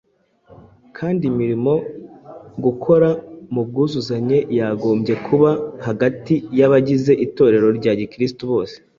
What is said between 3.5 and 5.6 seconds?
mu bwuzuzanye yagombye kuba